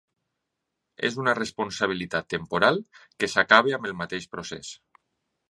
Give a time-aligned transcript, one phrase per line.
[1.09, 2.81] És una responsabilitat temporal
[3.21, 4.75] que s’acaba amb el mateix procés.